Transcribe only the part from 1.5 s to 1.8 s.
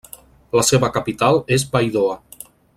es